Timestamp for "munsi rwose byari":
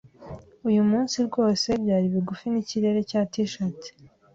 0.89-2.07